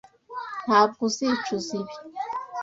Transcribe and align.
Ntabwo 0.65 0.99
uzicuza 1.09 1.69
ibi. 1.81 1.95